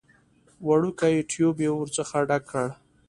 [0.67, 2.67] وړوکی ټيوب يې ورڅخه ډک کړ.